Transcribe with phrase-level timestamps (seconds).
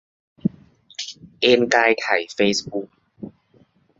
[1.41, 2.87] เอนกายไถเฟซบุ๊ก